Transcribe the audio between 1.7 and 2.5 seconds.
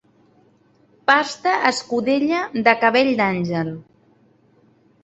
escudella,